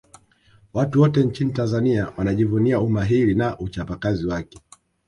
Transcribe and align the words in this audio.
watu 0.73 1.01
wote 1.01 1.23
nchini 1.23 1.51
tanzania 1.51 2.11
wanajivunia 2.17 2.79
umahili 2.79 3.35
na 3.35 3.57
uchapakazi 3.57 4.27
wake 4.27 4.59